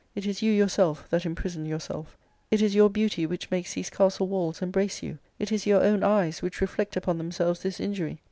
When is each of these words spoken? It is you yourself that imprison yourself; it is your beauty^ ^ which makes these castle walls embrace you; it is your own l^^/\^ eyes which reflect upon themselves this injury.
It 0.15 0.25
is 0.25 0.41
you 0.41 0.51
yourself 0.51 1.07
that 1.11 1.27
imprison 1.27 1.67
yourself; 1.67 2.17
it 2.49 2.59
is 2.59 2.73
your 2.73 2.89
beauty^ 2.89 3.25
^ 3.27 3.29
which 3.29 3.51
makes 3.51 3.75
these 3.75 3.91
castle 3.91 4.27
walls 4.27 4.59
embrace 4.59 5.03
you; 5.03 5.19
it 5.37 5.51
is 5.51 5.67
your 5.67 5.83
own 5.83 5.99
l^^/\^ 5.99 6.03
eyes 6.07 6.41
which 6.41 6.59
reflect 6.59 6.97
upon 6.97 7.19
themselves 7.19 7.61
this 7.61 7.79
injury. 7.79 8.17